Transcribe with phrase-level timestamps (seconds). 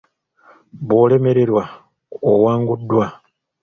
[0.85, 1.63] Bw'olemererwa,
[2.31, 3.05] owanguddwa.